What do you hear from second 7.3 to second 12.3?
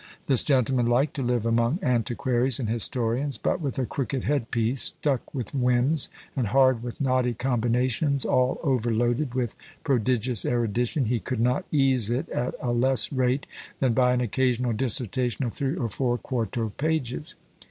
combinations, all overloaded with prodigious erudition, he could not ease it